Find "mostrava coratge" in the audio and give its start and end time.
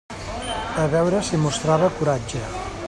1.45-2.45